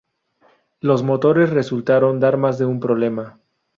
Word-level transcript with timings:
Los 0.79 1.03
motores 1.03 1.51
resultaron 1.51 2.19
dar 2.19 2.35
más 2.37 2.57
de 2.57 2.65
un 2.65 2.79
problema. 2.79 3.37